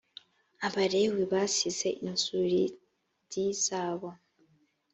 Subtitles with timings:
[0.67, 2.61] abalewi basize inzuri
[3.29, 3.31] d
[3.63, 4.09] zabo